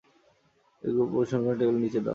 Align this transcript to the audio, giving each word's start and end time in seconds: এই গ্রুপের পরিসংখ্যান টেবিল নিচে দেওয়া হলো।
এই 0.83 0.91
গ্রুপের 0.93 1.13
পরিসংখ্যান 1.13 1.55
টেবিল 1.59 1.77
নিচে 1.83 1.99
দেওয়া 1.99 2.03
হলো। 2.03 2.09